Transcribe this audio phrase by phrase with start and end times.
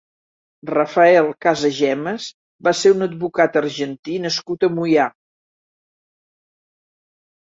[0.75, 2.29] Rafael Casagemas
[2.67, 5.05] va ser un advocat argentí nascut a Moià.